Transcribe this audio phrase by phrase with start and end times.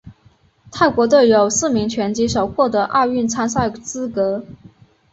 [0.71, 4.43] 泰国队有四名拳击手获得奥运参赛资格。